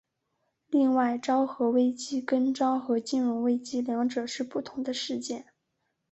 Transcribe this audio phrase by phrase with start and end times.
[0.69, 5.45] 另外昭和危机跟昭和金融危机两者是不同的事件。